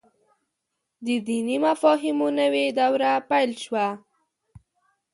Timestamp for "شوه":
3.63-3.87